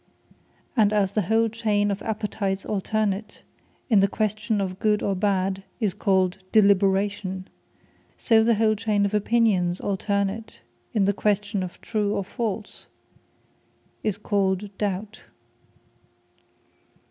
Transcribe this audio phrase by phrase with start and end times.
[0.75, 3.43] And as the whole chain of Appetites alternate,
[3.87, 7.47] in the question of Good or Bad is called Deliberation;
[8.17, 10.61] so the whole chain of Opinions alternate,
[10.95, 12.87] in the question of True, or False
[14.01, 15.21] is called DOUBT.